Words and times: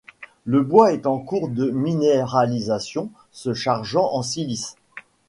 Le 0.45 0.63
bois 0.63 0.93
est 0.93 1.05
en 1.05 1.19
cours 1.19 1.47
de 1.47 1.69
minéralisation, 1.69 3.11
se 3.31 3.53
chargeant 3.53 4.09
en 4.13 4.23
silice. 4.23 4.75